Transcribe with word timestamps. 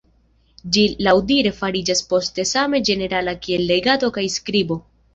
Ĝi 0.77 0.85
laŭdire 1.07 1.51
fariĝas 1.59 2.03
poste 2.15 2.49
same 2.55 2.83
ĝenerala 2.91 3.39
kiel 3.47 3.71
legado 3.75 4.15
kaj 4.21 4.29
skribo. 4.43 4.85